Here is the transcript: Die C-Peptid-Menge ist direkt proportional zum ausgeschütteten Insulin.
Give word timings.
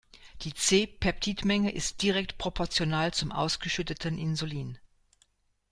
Die 0.41 0.53
C-Peptid-Menge 0.55 1.71
ist 1.71 2.01
direkt 2.01 2.39
proportional 2.39 3.13
zum 3.13 3.31
ausgeschütteten 3.31 4.17
Insulin. 4.17 4.79